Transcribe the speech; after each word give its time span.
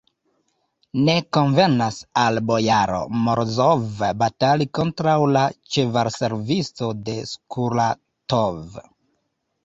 Ne 1.07 1.13
konvenas 1.35 1.97
al 2.21 2.39
bojaro 2.51 3.01
Morozov 3.27 3.83
batali 4.21 4.67
kontraŭ 4.77 5.13
la 5.33 5.43
ĉevalservisto 5.75 6.89
de 7.11 7.15
Skuratov! 7.33 8.81